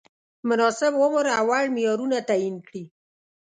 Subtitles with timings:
[0.49, 2.83] مناسب عمر او وړ معیارونه تعین کړي.